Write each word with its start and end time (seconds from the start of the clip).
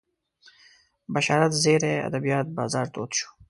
بشارت 1.13 1.51
زیري 1.63 1.93
ادبیات 2.07 2.47
بازار 2.57 2.85
تود 2.93 3.11
شو 3.17 3.27